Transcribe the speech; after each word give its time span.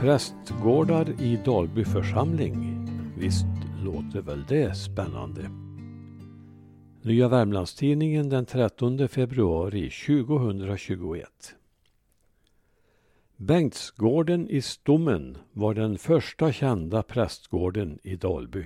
Prästgårdar 0.00 1.20
i 1.20 1.36
Dalby 1.36 1.84
församling. 1.84 2.86
Visst 3.18 3.46
låter 3.84 4.20
väl 4.20 4.44
det 4.48 4.74
spännande? 4.74 5.50
Nya 7.02 7.28
Värmlandstidningen 7.28 8.28
den 8.28 8.46
13 8.46 9.08
februari 9.08 9.90
2021. 9.90 11.28
Bengtsgården 13.36 14.48
i 14.48 14.62
Stommen 14.62 15.38
var 15.52 15.74
den 15.74 15.98
första 15.98 16.52
kända 16.52 17.02
prästgården 17.02 17.98
i 18.02 18.16
Dalby. 18.16 18.64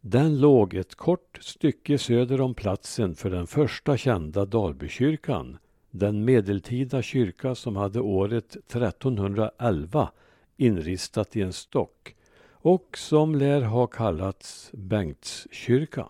Den 0.00 0.40
låg 0.40 0.74
ett 0.74 0.94
kort 0.94 1.38
stycke 1.40 1.98
söder 1.98 2.40
om 2.40 2.54
platsen 2.54 3.14
för 3.14 3.30
den 3.30 3.46
första 3.46 3.96
kända 3.96 4.44
Dalbykyrkan, 4.44 5.58
den 5.90 6.24
medeltida 6.24 7.02
kyrka 7.02 7.54
som 7.54 7.76
hade 7.76 8.00
året 8.00 8.56
1311 8.56 10.10
inristat 10.56 11.36
i 11.36 11.42
en 11.42 11.52
stock 11.52 12.14
och 12.50 12.98
som 12.98 13.34
lär 13.34 13.60
ha 13.60 13.86
kallats 13.86 14.70
Bengtskyrkan. 14.72 16.08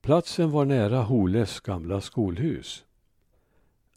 Platsen 0.00 0.50
var 0.50 0.64
nära 0.64 1.02
Holes 1.02 1.60
gamla 1.60 2.00
skolhus. 2.00 2.84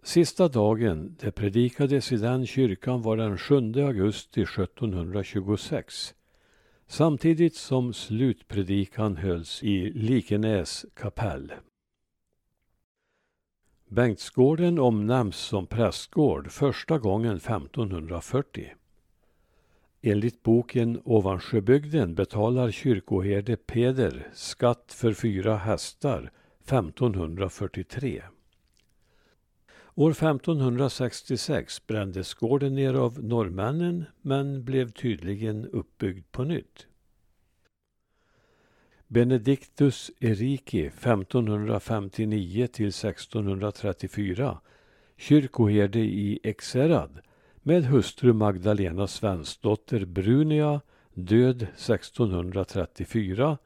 Sista 0.04 0.48
dagen 0.48 1.16
det 1.20 1.32
predikades 1.32 2.12
i 2.12 2.18
den 2.18 2.48
kyrkan 2.48 3.02
var 3.02 3.18
den 3.18 3.38
7 3.38 3.56
augusti 3.56 4.42
1726 4.42 6.14
samtidigt 6.88 7.56
som 7.56 7.94
slutpredikan 7.94 9.18
hölls 9.18 9.64
i 9.64 9.90
Likenäs 9.90 10.86
kapell. 10.94 11.52
Bengtsgården 13.94 14.80
omnämns 14.80 15.36
som 15.36 15.68
prästgård 15.68 16.52
första 16.52 16.98
gången 16.98 17.36
1540. 17.36 18.74
Enligt 20.02 20.44
boken 20.44 21.02
Ovansjöbygden 21.06 22.16
betalar 22.16 22.72
kyrkoherde 22.72 23.56
Peder 23.58 24.28
skatt 24.34 24.94
för 24.94 25.14
fyra 25.14 25.58
hästar 25.58 26.32
1543. 26.66 28.24
År 29.96 30.12
1566 30.12 31.88
brändes 31.88 32.34
gården 32.34 32.76
ner 32.76 32.94
av 32.94 33.24
norrmännen 33.24 34.06
men 34.22 34.64
blev 34.64 34.92
tydligen 34.92 35.66
uppbyggd 35.66 36.26
på 36.32 36.44
nytt. 36.44 36.88
Benedictus 39.14 40.12
Eriki 40.20 40.86
1559 40.86 42.68
till 42.68 42.88
1634 42.88 44.60
kyrkoherde 45.18 46.00
i 46.00 46.40
Ekserad 46.44 47.20
med 47.62 47.86
hustru 47.86 48.34
Magdalena 48.34 49.08
Svensdotter 49.08 50.06
Brunia, 50.06 50.82
död 51.14 51.64
1634, 51.64 53.58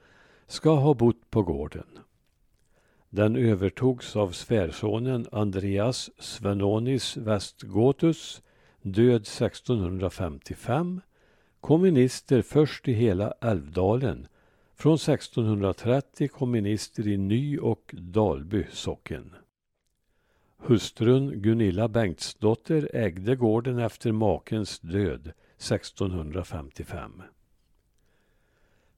ska 0.47 0.75
ha 0.75 0.93
bott 0.93 1.29
på 1.29 1.41
gården. 1.41 1.88
Den 3.09 3.35
övertogs 3.35 4.16
av 4.16 4.31
svärsonen 4.31 5.27
Andreas 5.31 6.09
Svenonis 6.19 7.17
Westgotus, 7.17 8.41
död 8.81 9.21
1655, 9.21 11.01
kommunister 11.61 12.41
först 12.41 12.88
i 12.88 12.93
hela 12.93 13.33
Älvdalen, 13.41 14.27
från 14.75 14.95
1630 14.95 16.27
kommunister 16.27 17.07
i 17.07 17.17
Ny 17.17 17.57
och 17.57 17.95
Dalby 17.97 18.65
socken. 18.71 19.35
Hustrun 20.57 21.41
Gunilla 21.41 21.87
Bengtsdotter 21.87 22.89
ägde 22.93 23.35
gården 23.35 23.79
efter 23.79 24.11
makens 24.11 24.79
död 24.79 25.31
1655. 25.57 27.22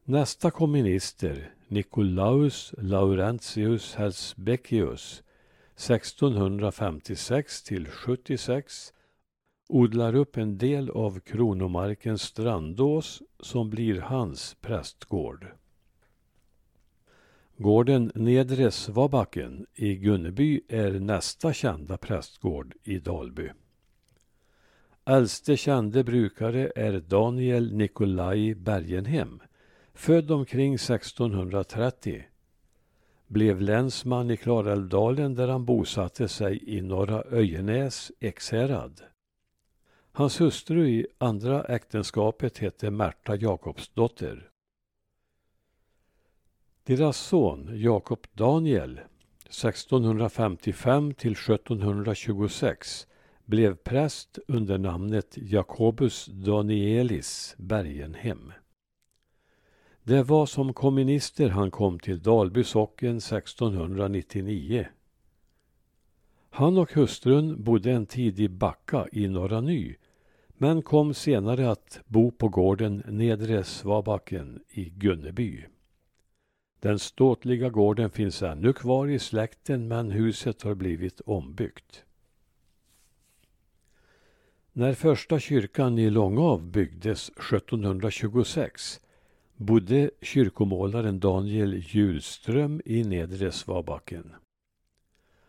Nästa 0.04 0.52
komminister, 0.52 1.54
Nicolaus 1.68 2.74
Laurentius 2.78 3.96
Helsbeckius 3.96 5.24
1656 5.76 7.64
till 7.64 7.88
76 7.88 8.94
odlar 9.70 10.16
upp 10.16 10.38
en 10.38 10.58
del 10.58 10.90
av 10.90 11.20
kronomarken 11.20 12.18
Strandås 12.18 13.22
som 13.40 13.70
blir 13.70 14.02
hans 14.02 14.56
prästgård. 14.62 15.48
Gården 17.60 18.12
Nedre 18.16 18.72
Svabacken 18.72 19.66
i 19.76 19.96
Gunneby 19.96 20.62
är 20.68 20.92
nästa 20.92 21.54
kända 21.54 21.98
prästgård 21.98 22.74
i 22.84 23.00
Dalby. 23.00 23.50
Äldste 25.06 25.58
kände 25.58 26.04
brukare 26.04 26.72
är 26.76 27.00
Daniel 27.00 27.74
Nikolaj 27.74 28.56
Bergenhem, 28.56 29.42
född 29.94 30.32
omkring 30.32 30.74
1630. 30.74 32.24
Blev 33.28 33.62
länsman 33.62 34.32
i 34.32 34.38
Klarälvdalen 34.38 35.36
där 35.36 35.48
han 35.48 35.66
bosatte 35.66 36.28
sig 36.28 36.78
i 36.78 36.82
Norra 36.82 37.24
Öjenäs, 37.32 38.12
Ekshärad. 38.20 39.02
Hans 40.12 40.42
hustru 40.42 40.88
i 40.90 41.08
andra 41.18 41.64
äktenskapet 41.64 42.58
hette 42.58 42.92
Märta 42.92 43.36
Jakobsdotter. 43.36 44.50
Deras 46.88 47.18
son 47.18 47.70
Jakob 47.74 48.28
Daniel 48.34 49.00
1655 49.46 51.14
till 51.14 51.32
1726 51.32 53.08
blev 53.46 53.76
präst 53.76 54.40
under 54.48 54.78
namnet 54.78 55.38
Jacobus 55.38 56.26
Danielis 56.26 57.56
Bergenhem. 57.58 58.54
Det 60.04 60.24
var 60.24 60.46
som 60.46 60.74
kommunister 60.74 61.50
han 61.50 61.72
kom 61.72 62.00
till 62.00 62.20
Dalby 62.20 62.64
socken 62.64 63.18
1699. 63.18 64.88
Han 66.50 66.78
och 66.78 66.94
hustrun 66.94 67.64
bodde 67.64 67.92
en 67.92 68.06
tid 68.06 68.40
i 68.40 68.50
Backa 68.50 69.08
i 69.12 69.28
Norra 69.28 69.62
Ny 69.62 69.96
men 70.58 70.82
kom 70.82 71.14
senare 71.14 71.72
att 71.72 72.00
bo 72.06 72.32
på 72.32 72.50
gården 72.50 73.04
Nedre 73.08 73.64
Svabacken 73.64 74.60
i 74.70 74.90
Gunneby. 74.90 75.66
Den 76.80 77.00
ståtliga 77.00 77.70
gården 77.70 78.10
finns 78.10 78.44
ännu 78.44 78.74
kvar 78.74 79.08
i 79.08 79.20
släkten 79.20 79.88
men 79.88 80.12
huset 80.12 80.62
har 80.62 80.76
blivit 80.76 81.22
ombyggt. 81.26 82.04
När 84.74 84.94
första 84.94 85.40
kyrkan 85.40 86.00
i 86.00 86.10
Långav 86.10 86.72
byggdes 86.72 87.30
1726 87.30 89.00
bodde 89.56 90.12
kyrkomålaren 90.22 91.20
Daniel 91.20 91.84
Hjulström 91.86 92.82
i 92.86 93.04
Nedre 93.04 93.52
Svabacken. 93.52 94.36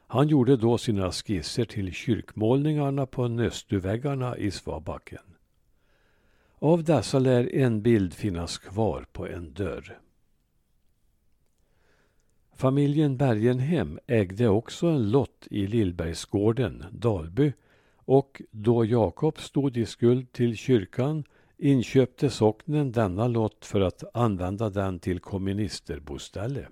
Han 0.06 0.28
gjorde 0.28 0.56
då 0.56 0.78
sina 0.78 1.12
skisser 1.12 1.64
till 1.64 1.92
kyrkmålningarna 1.92 3.06
på 3.06 3.28
nöstuväggarna 3.28 4.36
i 4.36 4.50
Svabacken. 4.50 5.34
Av 6.58 6.84
dessa 6.84 7.18
lär 7.18 7.54
en 7.54 7.82
bild 7.82 8.14
finnas 8.14 8.58
kvar 8.58 9.06
på 9.12 9.26
en 9.26 9.52
dörr. 9.52 9.98
Familjen 12.58 13.16
Bergenhem 13.16 13.98
ägde 14.06 14.48
också 14.48 14.86
en 14.86 15.10
lott 15.10 15.46
i 15.50 15.66
Lillbergsgården, 15.66 16.84
Dalby 16.92 17.52
och 17.96 18.42
då 18.50 18.84
Jakob 18.84 19.38
stod 19.38 19.76
i 19.76 19.86
skuld 19.86 20.32
till 20.32 20.56
kyrkan 20.56 21.24
inköpte 21.56 22.30
socknen 22.30 22.92
denna 22.92 23.28
lott 23.28 23.64
för 23.64 23.80
att 23.80 24.16
använda 24.16 24.70
den 24.70 24.98
till 24.98 25.20
komministerboställe. 25.20 26.68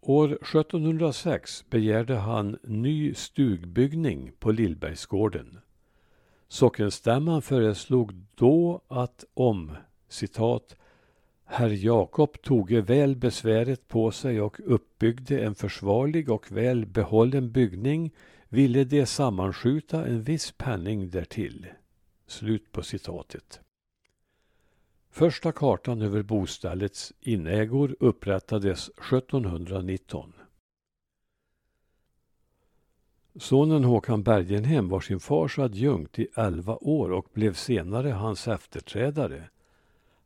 År 0.00 0.32
1706 0.32 1.70
begärde 1.70 2.14
han 2.14 2.58
ny 2.62 3.14
stugbyggning 3.14 4.32
på 4.38 4.52
Lillbergsgården. 4.52 5.58
Sockenstämman 6.48 7.42
föreslog 7.42 8.12
då 8.34 8.80
att 8.88 9.24
om 9.34 9.76
citat 10.08 10.76
Herr 11.54 11.70
Jakob 11.70 12.42
toge 12.42 12.80
väl 12.80 13.16
besväret 13.16 13.88
på 13.88 14.10
sig 14.10 14.40
och 14.40 14.60
uppbyggde 14.64 15.44
en 15.44 15.54
försvarlig 15.54 16.30
och 16.30 16.52
väl 16.52 16.86
behållen 16.86 17.52
byggning 17.52 18.14
ville 18.48 18.84
de 18.84 19.06
sammanskjuta 19.06 20.06
en 20.06 20.22
viss 20.22 20.52
penning 20.52 21.10
därtill. 21.10 21.66
Slut 22.26 22.72
på 22.72 22.82
citatet. 22.82 23.60
Första 25.10 25.52
kartan 25.52 26.02
över 26.02 26.22
boställets 26.22 27.12
inägor 27.20 27.96
upprättades 28.00 28.88
1719. 28.88 30.32
Sonen 33.36 33.84
Håkan 33.84 34.22
Bergenhem 34.22 34.88
var 34.88 35.00
sin 35.00 35.20
fars 35.20 35.58
adjunkt 35.58 36.18
i 36.18 36.28
elva 36.34 36.76
år 36.76 37.12
och 37.12 37.26
blev 37.32 37.54
senare 37.54 38.08
hans 38.08 38.48
efterträdare. 38.48 39.48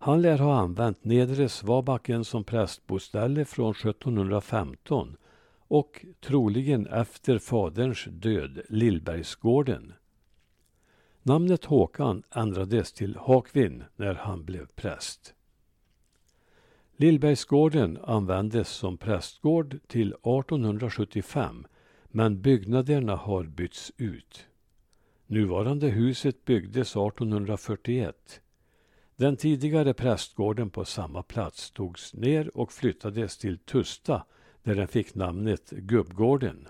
Han 0.06 0.22
lär 0.22 0.38
ha 0.38 0.58
använt 0.58 1.04
Nedre 1.04 1.48
Svabacken 1.48 2.24
som 2.24 2.44
prästboställe 2.44 3.44
från 3.44 3.70
1715 3.70 5.16
och 5.58 6.04
troligen 6.20 6.86
efter 6.86 7.38
faderns 7.38 8.04
död 8.10 8.60
Lillbergsgården 8.68 9.92
Namnet 11.22 11.64
Håkan 11.64 12.22
ändrades 12.30 12.92
till 12.92 13.16
Hakvin 13.16 13.84
när 13.96 14.14
han 14.14 14.44
blev 14.44 14.66
präst. 14.66 15.34
Lillbergsgården 16.96 17.98
användes 18.04 18.68
som 18.68 18.98
prästgård 18.98 19.78
till 19.86 20.08
1875 20.08 21.66
men 22.04 22.42
byggnaderna 22.42 23.16
har 23.16 23.44
bytts 23.44 23.92
ut. 23.96 24.46
Nuvarande 25.26 25.88
huset 25.88 26.44
byggdes 26.44 26.96
1841. 26.96 28.40
Den 29.16 29.36
tidigare 29.36 29.94
prästgården 29.94 30.70
på 30.70 30.84
samma 30.84 31.22
plats 31.22 31.70
togs 31.70 32.14
ner 32.14 32.56
och 32.56 32.72
flyttades 32.72 33.38
till 33.38 33.58
Tusta 33.58 34.26
där 34.62 34.74
den 34.74 34.88
fick 34.88 35.14
namnet 35.14 35.70
Gubbgården. 35.70 36.68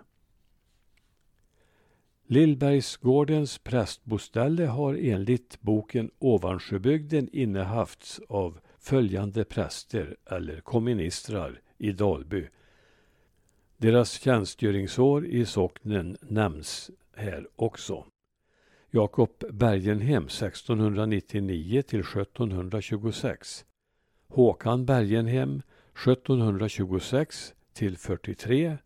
Lillbergsgårdens 2.26 3.58
prästboställe 3.58 4.66
har 4.66 4.94
enligt 4.94 5.60
boken 5.60 6.10
Ovansjöbygden 6.18 7.28
innehafts 7.32 8.20
av 8.28 8.58
följande 8.78 9.44
präster 9.44 10.16
eller 10.26 10.60
komministrar 10.60 11.60
i 11.78 11.92
Dalby. 11.92 12.48
Deras 13.76 14.20
tjänstgöringsår 14.20 15.26
i 15.26 15.46
socknen 15.46 16.16
nämns 16.20 16.90
här 17.16 17.48
också. 17.56 18.06
Jakob 18.90 19.44
Bergenhem 19.50 20.24
1699 20.24 21.82
till 21.82 22.00
1726. 22.00 23.64
Håkan 24.28 24.86
Bergenhem 24.86 25.62
1726 25.94 27.54
till 27.72 27.96
43 27.96 28.76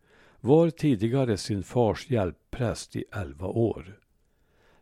var 0.41 0.71
tidigare 0.71 1.37
sin 1.37 1.63
fars 1.63 2.11
hjälppräst 2.11 2.97
i 2.97 3.05
elva 3.13 3.47
år. 3.47 4.01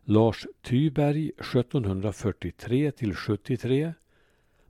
Lars 0.03 0.47
Tyberg 0.61 1.31
1743 1.37 2.91
till 2.91 3.15
73. 3.15 3.93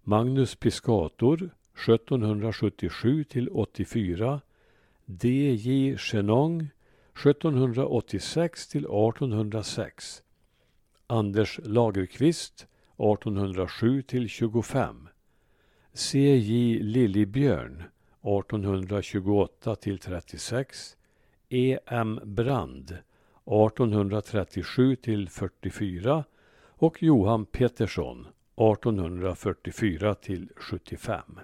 Magnus 0.04 0.56
Piscator 0.56 1.50
1777 1.74 3.24
till 3.24 3.50
84. 3.52 4.42
D.J. 5.06 5.98
Chenong 5.98 6.70
1786 7.14 8.68
till 8.68 8.86
1806. 8.86 10.24
Anders 11.12 11.60
Lagerqvist 11.64 12.68
1807 12.98 14.02
till 14.02 14.30
25. 14.30 15.08
C.J. 15.94 16.80
Liljebjörn 16.84 17.84
1828 18.22 19.76
till 19.76 20.00
36. 20.00 20.98
E.M. 21.50 22.20
Brand 22.24 22.92
1837 22.92 24.96
till 24.96 25.30
44 25.30 26.24
och 26.56 27.04
Johan 27.04 27.46
Pettersson 27.46 28.28
1844 28.56 30.16
till 30.16 30.50
75. 30.56 31.40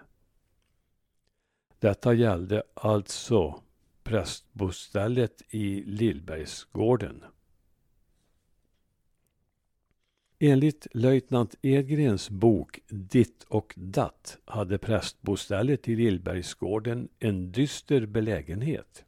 Detta 1.80 2.14
gällde 2.14 2.64
alltså 2.74 3.62
prästbostället 4.04 5.42
i 5.50 5.84
Lillbergsgården. 5.84 7.24
Enligt 10.48 10.88
löjtnant 10.92 11.56
Edgrens 11.62 12.30
bok 12.30 12.80
Ditt 12.88 13.44
och 13.48 13.74
datt 13.78 14.38
hade 14.46 14.78
prästbostället 14.78 15.88
i 15.88 15.96
Lillbergsgården 15.96 17.10
en 17.20 17.52
dyster 17.52 18.06
belägenhet. 18.06 19.06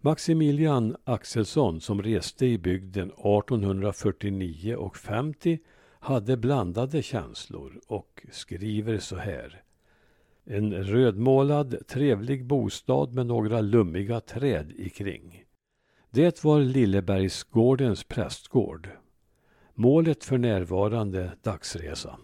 Maximilian 0.00 0.96
Axelsson 1.04 1.80
som 1.80 2.02
reste 2.02 2.46
i 2.46 2.58
bygden 2.58 3.10
1849 3.10 4.76
och 4.76 4.96
50 4.96 5.58
hade 5.98 6.36
blandade 6.36 7.02
känslor 7.02 7.80
och 7.86 8.26
skriver 8.30 8.98
så 8.98 9.16
här. 9.16 9.62
En 10.44 10.84
rödmålad 10.84 11.86
trevlig 11.88 12.44
bostad 12.46 13.14
med 13.14 13.26
några 13.26 13.60
lummiga 13.60 14.20
träd 14.20 14.72
ikring. 14.76 15.44
Det 16.10 16.44
var 16.44 16.60
Lillebergsgårdens 16.60 18.04
prästgård. 18.04 18.88
Målet 19.74 20.24
för 20.24 20.38
närvarande 20.38 21.32
dagsresa. 21.42 22.18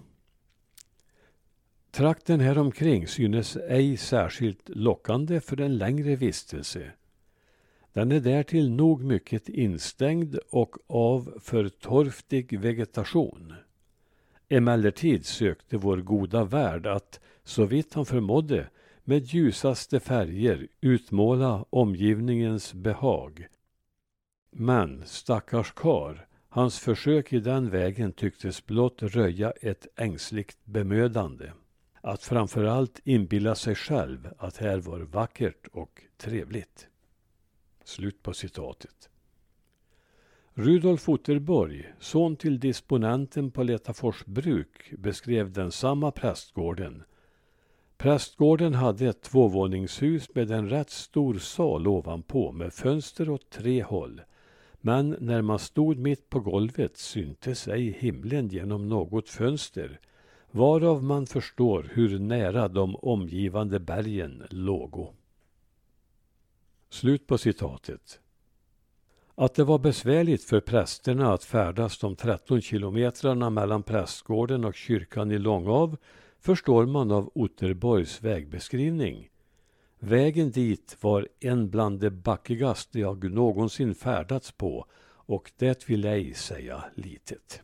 Trakten 1.91 2.41
häromkring 2.41 3.06
synes 3.06 3.56
ej 3.56 3.97
särskilt 3.97 4.69
lockande 4.69 5.41
för 5.41 5.61
en 5.61 5.79
längre 5.79 6.17
vistelse. 6.17 6.93
Den 7.93 8.12
är 8.12 8.21
därtill 8.21 8.71
nog 8.71 9.05
mycket 9.05 9.49
instängd 9.49 10.39
och 10.50 10.77
av 10.87 11.39
för 11.41 11.69
torftig 11.69 12.61
vegetation. 12.61 13.55
Emellertid 14.49 15.27
sökte 15.27 15.77
vår 15.77 15.97
goda 15.97 16.45
värd 16.45 16.87
att, 16.87 17.21
så 17.45 17.65
vitt 17.65 17.95
han 17.95 18.06
förmådde, 18.06 18.69
med 19.05 19.25
ljusaste 19.25 20.00
färger 20.00 20.69
utmåla 20.81 21.65
omgivningens 21.71 22.75
behag. 22.75 23.47
Men, 24.50 25.03
stackars 25.06 25.73
kar, 25.73 26.28
Hans 26.50 26.79
försök 26.79 27.33
i 27.33 27.41
den 27.41 27.71
vägen 27.71 28.12
tycktes 28.12 28.67
blott 28.67 29.03
röja 29.03 29.50
ett 29.50 29.87
ängsligt 29.97 30.59
bemödande. 30.65 31.50
Att 32.00 32.23
framförallt 32.23 33.00
inbilla 33.05 33.55
sig 33.55 33.75
själv 33.75 34.29
att 34.39 34.56
här 34.56 34.79
var 34.79 35.00
vackert 35.00 35.67
och 35.73 36.03
trevligt. 36.17 36.89
Slut 37.85 38.23
på 38.23 38.33
citatet. 38.33 39.11
Rudolf 40.55 41.09
Otterborg, 41.09 41.93
son 41.99 42.37
till 42.37 42.61
disponenten 42.61 43.50
på 43.50 43.62
Letafors 43.62 44.25
bruk, 44.25 44.93
beskrev 44.99 45.53
den 45.53 45.73
samma 45.73 46.11
prästgården. 46.11 47.03
Prästgården 47.97 48.75
hade 48.75 49.06
ett 49.06 49.23
tvåvåningshus 49.23 50.35
med 50.35 50.50
en 50.50 50.69
rätt 50.69 50.91
stor 50.91 51.35
sal 51.35 51.87
ovanpå 51.87 52.53
med 52.53 52.73
fönster 52.73 53.31
åt 53.31 53.50
tre 53.50 53.83
håll. 53.83 54.21
Men 54.81 55.17
när 55.21 55.43
man 55.43 55.59
stod 55.59 55.99
mitt 55.99 56.31
på 56.31 56.41
golvet 56.41 56.97
syntes 56.97 57.69
ej 57.69 57.91
himlen 57.91 58.49
genom 58.49 58.89
något 58.89 59.29
fönster, 59.29 60.01
varav 60.51 61.05
man 61.05 61.27
förstår 61.27 61.91
hur 61.93 62.19
nära 62.19 62.69
de 62.69 62.97
omgivande 62.97 63.81
bergen 63.81 64.43
lågo. 64.51 65.12
Slut 66.91 67.26
på 67.26 67.38
citatet. 67.38 68.21
Att 69.35 69.55
det 69.55 69.64
var 69.64 69.79
besvärligt 69.79 70.45
för 70.45 70.61
prästerna 70.61 71.33
att 71.33 71.45
färdas 71.45 71.99
de 71.99 72.17
13 72.17 72.61
kilometrarna 72.61 73.50
mellan 73.50 73.83
prästgården 73.83 74.64
och 74.64 74.75
kyrkan 74.75 75.31
i 75.31 75.38
Långav 75.38 75.97
förstår 76.41 76.87
man 76.87 77.11
av 77.11 77.31
Otterborgs 77.35 78.23
vägbeskrivning. 78.23 79.29
Vägen 80.00 80.50
dit 80.50 80.97
var 81.00 81.28
en 81.40 81.71
bland 81.71 82.00
de 82.00 82.11
backigaste 82.11 83.00
jag 83.00 83.33
någonsin 83.33 83.95
färdats 83.95 84.52
på 84.52 84.87
och 85.28 85.52
det 85.57 85.88
vill 85.88 86.05
ej 86.05 86.35
säga 86.35 86.85
litet. 86.95 87.62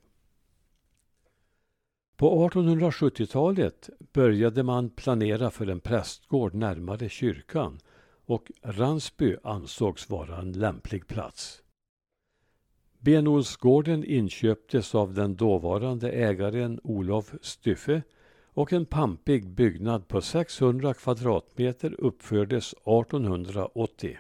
På 2.17 2.49
1870-talet 2.49 3.91
började 4.13 4.63
man 4.63 4.91
planera 4.91 5.51
för 5.51 5.67
en 5.67 5.81
prästgård 5.81 6.55
närmare 6.55 7.09
kyrkan 7.09 7.79
och 8.27 8.53
Ransby 8.63 9.37
ansågs 9.43 10.11
vara 10.11 10.39
en 10.39 10.53
lämplig 10.53 11.07
plats. 11.07 11.63
Benolsgården 12.99 14.05
inköptes 14.05 14.95
av 14.95 15.15
den 15.15 15.37
dåvarande 15.37 16.11
ägaren 16.11 16.81
Olof 16.83 17.35
Styffe 17.43 18.03
och 18.55 18.73
en 18.73 18.87
pampig 18.87 19.49
byggnad 19.49 20.09
på 20.09 20.21
600 20.21 20.95
kvadratmeter 20.95 22.01
uppfördes 22.01 22.73
1880. 22.73 24.19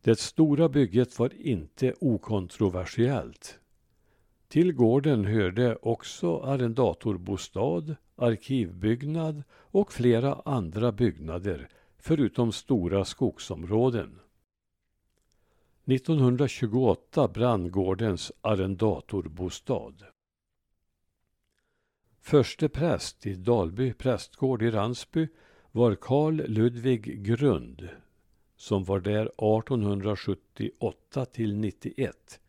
Det 0.00 0.18
stora 0.18 0.68
bygget 0.68 1.18
var 1.18 1.32
inte 1.34 1.94
okontroversiellt. 2.00 3.58
Till 4.48 4.72
gården 4.72 5.24
hörde 5.24 5.76
också 5.76 6.40
arrendatorbostad, 6.40 7.96
arkivbyggnad 8.16 9.42
och 9.52 9.92
flera 9.92 10.34
andra 10.44 10.92
byggnader 10.92 11.68
förutom 11.98 12.52
stora 12.52 13.04
skogsområden. 13.04 14.20
1928 15.84 17.28
brann 17.28 17.70
gårdens 17.70 18.32
arrendatorbostad. 18.40 19.94
Förste 22.28 22.68
präst 22.68 23.26
i 23.26 23.34
Dalby 23.34 23.92
prästgård 23.92 24.62
i 24.62 24.70
Ransby 24.70 25.28
var 25.72 25.94
Karl 25.94 26.34
Ludvig 26.34 27.22
Grund 27.22 27.88
som 28.56 28.84
var 28.84 29.00
där 29.00 29.26
1878 29.26 31.24
till 31.24 31.56
91. 31.56 32.40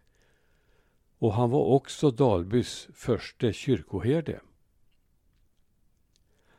Och 1.19 1.33
han 1.33 1.49
var 1.49 1.63
också 1.63 2.11
Dalbys 2.11 2.87
förste 2.93 3.53
kyrkoherde. 3.53 4.39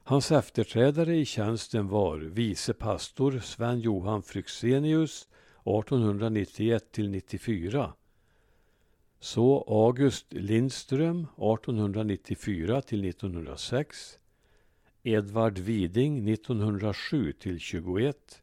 Hans 0.03 0.33
efterträdare 0.33 1.17
i 1.17 1.25
tjänsten 1.25 1.89
var 1.89 2.19
vice 2.19 2.73
pastor 2.73 3.39
Sven 3.39 3.81
Johan 3.81 4.23
Fryxenius 4.23 5.29
1891 5.65 6.93
till 6.93 7.11
94 7.11 7.93
så 9.23 9.65
August 9.67 10.27
Lindström 10.33 11.21
1894 11.21 12.83
till 12.83 13.09
1906. 13.09 14.19
Edvard 15.03 15.59
Widing 15.59 16.29
1907 16.29 17.33
till 17.33 17.59
21. 17.59 18.43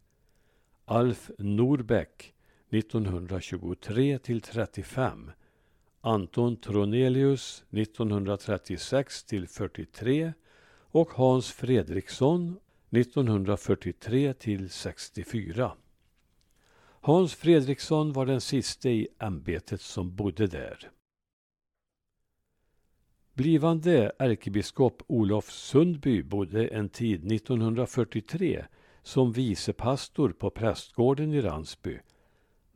Alf 0.86 1.32
Norbeck 1.38 2.34
1923 2.70 4.20
till 4.20 4.42
35. 4.42 5.32
Anton 6.02 6.58
Tronelius 6.58 7.64
1936 7.72 9.24
till 9.24 9.48
43 9.48 10.34
och 10.92 11.10
Hans 11.10 11.52
Fredriksson 11.52 12.58
1943 12.92 14.34
till 14.34 14.70
64. 14.70 15.72
Hans 17.08 17.36
Fredriksson 17.36 18.14
var 18.14 18.26
den 18.26 18.42
siste 18.42 18.90
i 18.90 19.08
ämbetet 19.20 19.82
som 19.82 20.16
bodde 20.16 20.48
där. 20.48 20.92
Blivande 23.34 24.12
ärkebiskop 24.20 25.04
Olof 25.08 25.52
Sundby 25.52 26.24
bodde 26.24 26.68
en 26.68 26.90
tid 26.90 27.32
1943 27.32 28.66
som 29.04 29.32
vicepastor 29.32 30.30
på 30.30 30.50
prästgården 30.50 31.34
i 31.34 31.42
Ransby. 31.42 32.00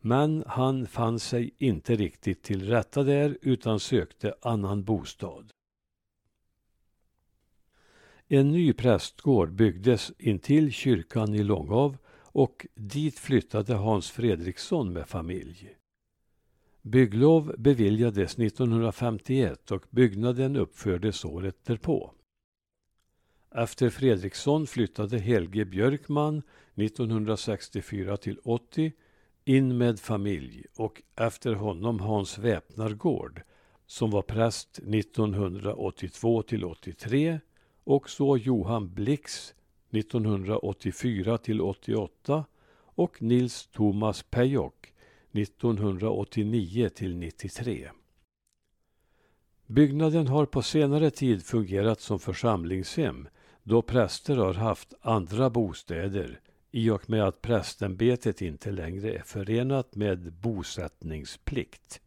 Men 0.02 0.44
han 0.48 0.88
fann 0.88 1.20
sig 1.20 1.52
inte 1.58 1.96
riktigt 1.96 2.44
till 2.44 2.70
rätta 2.70 3.04
där 3.04 3.38
utan 3.42 3.80
sökte 3.80 4.36
annan 4.42 4.84
bostad. 4.84 5.52
En 8.28 8.52
ny 8.52 8.74
prästgård 8.74 9.52
byggdes 9.52 10.12
intill 10.18 10.72
kyrkan 10.72 11.34
i 11.34 11.44
Långav 11.44 11.98
och 12.32 12.68
dit 12.76 13.20
flyttade 13.20 13.74
Hans 13.74 14.12
Fredriksson 14.12 14.94
med 14.94 15.08
familj. 15.08 15.76
Bygglov 16.82 17.56
beviljades 17.58 18.40
1951 18.40 19.72
och 19.72 19.84
byggnaden 19.90 20.56
uppfördes 20.56 21.26
året 21.26 21.66
därpå. 21.66 22.14
Efter 23.56 23.90
Fredriksson 23.90 24.68
flyttade 24.68 25.20
Helge 25.20 25.66
Björkman 25.66 26.42
1964 26.76 28.18
till 28.18 28.40
80 28.44 28.92
in 29.46 29.78
med 29.78 30.00
familj 30.00 30.66
och 30.76 31.02
efter 31.16 31.54
honom 31.54 32.00
Hans 32.00 32.38
Väpnargård 32.38 33.42
som 33.88 34.12
var 34.12 34.22
präst 34.22 34.80
1982 34.80 36.42
till 36.42 36.66
83 36.66 37.40
och 37.84 38.10
så 38.10 38.38
Johan 38.38 38.94
Blix 38.94 39.54
1984 39.92 41.38
till 41.38 41.62
88 41.62 42.46
och 42.96 43.22
Nils 43.22 43.68
Thomas 43.68 44.24
Pejok 44.24 44.94
1989 45.32 46.90
till 46.90 47.16
93. 47.18 47.90
Byggnaden 49.66 50.28
har 50.28 50.46
på 50.46 50.62
senare 50.62 51.12
tid 51.12 51.46
fungerat 51.46 52.02
som 52.02 52.20
församlingshem 52.20 53.28
då 53.64 53.82
präster 53.82 54.38
har 54.38 54.54
haft 54.54 54.94
andra 55.02 55.50
bostäder 55.50 56.40
i 56.72 56.90
och 56.90 57.10
med 57.10 57.24
att 57.24 57.42
prästämbetet 57.42 58.42
inte 58.42 58.72
längre 58.72 59.14
är 59.14 59.24
förenat 59.24 59.96
med 59.96 60.34
bosättningsplikt. 60.34 62.02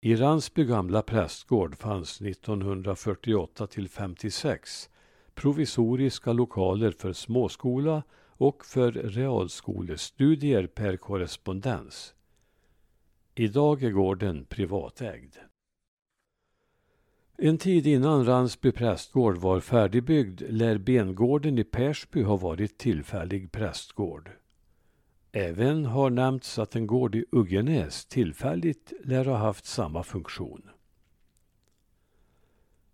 I 0.00 0.16
Ransby 0.16 0.64
gamla 0.64 1.02
prästgård 1.02 1.76
fanns 1.76 2.20
1948 2.20 3.66
till 3.66 3.88
56 3.88 4.90
provisoriska 5.34 6.32
lokaler 6.32 6.90
för 6.90 7.12
småskola 7.12 8.02
och 8.36 8.64
för 8.64 8.92
realskolestudier 8.92 10.66
per 10.66 10.96
korrespondens. 10.96 12.14
Idag 13.34 13.82
är 13.82 13.90
gården 13.90 14.44
privatägd. 14.44 15.36
En 17.36 17.58
tid 17.58 17.86
innan 17.86 18.24
Ransby 18.24 18.72
prästgård 18.72 19.36
var 19.36 19.60
färdigbyggd 19.60 20.42
lär 20.48 20.78
bengården 20.78 21.58
i 21.58 21.64
Persby 21.64 22.22
ha 22.22 22.36
varit 22.36 22.78
tillfällig 22.78 23.52
prästgård. 23.52 24.30
Även 25.32 25.84
har 25.84 26.10
nämnts 26.10 26.58
att 26.58 26.76
en 26.76 26.86
gård 26.86 27.14
i 27.14 27.24
Uggenäs 27.32 28.04
tillfälligt 28.04 28.92
lär 29.04 29.24
ha 29.24 29.36
haft 29.36 29.64
samma 29.64 30.02
funktion. 30.02 30.70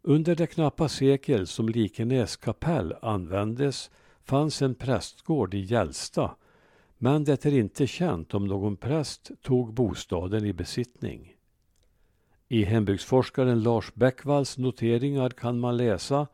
Under 0.02 0.35
det 0.35 0.47
knappa 0.47 0.88
sekel 0.88 1.47
som 1.47 1.69
Likenäs 1.69 2.37
kapell 2.37 2.95
användes 3.02 3.90
fanns 4.25 4.62
en 4.62 4.75
prästgård 4.75 5.54
i 5.54 5.61
Gällsta 5.61 6.37
men 7.02 7.25
det 7.25 7.47
är 7.47 7.54
inte 7.54 7.87
känt 7.87 8.35
om 8.35 8.47
någon 8.47 8.76
präst 8.76 9.30
tog 9.42 9.75
bostaden 9.75 10.45
i 10.45 10.52
besittning. 10.52 11.37
I 12.49 12.64
hembygdsforskaren 12.64 13.62
Lars 13.62 13.95
Bäckvalls 13.95 14.59
noteringar 14.59 15.30
kan 15.30 15.61
man 15.61 15.76
läsa 15.76 16.26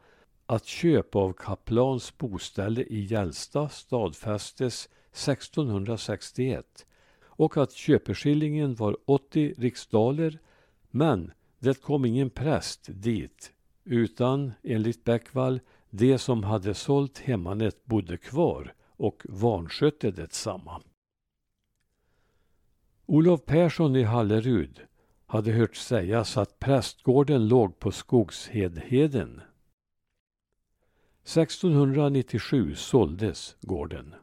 att 0.46 0.64
köp 0.64 1.16
av 1.16 1.32
kaplans 1.32 2.18
boställe 2.18 2.82
i 2.82 3.00
Gällsta 3.00 3.68
stadfästes 3.68 4.88
1661 5.12 6.86
och 7.22 7.56
att 7.56 7.72
köpeskillingen 7.72 8.74
var 8.74 8.96
80 9.04 9.54
riksdaler 9.58 10.38
men 10.90 11.32
det 11.58 11.82
kom 11.82 12.04
ingen 12.04 12.30
präst 12.30 12.88
dit 12.88 13.52
utan, 13.86 14.52
enligt 14.62 15.04
Bäckvall, 15.04 15.60
de 15.90 16.18
som 16.18 16.44
hade 16.44 16.74
sålt 16.74 17.18
hemmanet 17.18 17.84
bodde 17.84 18.16
kvar 18.16 18.74
och 18.96 19.22
vanskötte 19.28 20.10
detsamma. 20.10 20.82
Olof 23.06 23.44
Persson 23.44 23.96
i 23.96 24.02
Hallerud 24.02 24.80
hade 25.26 25.52
hört 25.52 25.76
sägas 25.76 26.36
att 26.36 26.58
prästgården 26.58 27.48
låg 27.48 27.78
på 27.78 27.92
Skogshedheden. 27.92 29.40
1697 31.22 32.74
såldes 32.74 33.56
gården. 33.60 34.14